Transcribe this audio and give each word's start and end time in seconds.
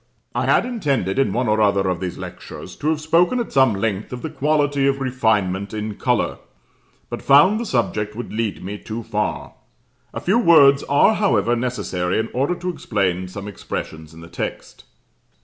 I 0.33 0.47
had 0.47 0.65
intended 0.65 1.19
in 1.19 1.31
one 1.31 1.47
or 1.47 1.61
other 1.61 1.87
of 1.87 1.99
these 1.99 2.17
lectures 2.17 2.75
to 2.77 2.89
have 2.89 2.99
spoken 2.99 3.39
at 3.39 3.51
some 3.53 3.75
length 3.75 4.11
of 4.11 4.23
the 4.23 4.31
quality 4.31 4.87
of 4.87 4.99
refinement 4.99 5.75
in 5.75 5.93
Colour, 5.93 6.39
but 7.07 7.21
found 7.21 7.59
the 7.59 7.67
subject 7.67 8.15
would 8.15 8.33
lead 8.33 8.63
me 8.63 8.79
too 8.79 9.03
far. 9.03 9.53
A 10.11 10.19
few 10.19 10.39
words 10.39 10.81
are, 10.89 11.13
however, 11.13 11.55
necessary 11.55 12.17
in 12.17 12.29
order 12.33 12.55
to 12.55 12.69
explain 12.69 13.27
some 13.27 13.47
expressions 13.47 14.11
in 14.11 14.21
the 14.21 14.27
text. 14.27 14.85